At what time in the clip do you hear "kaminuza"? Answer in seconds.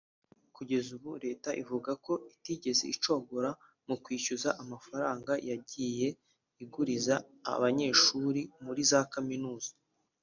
9.13-9.71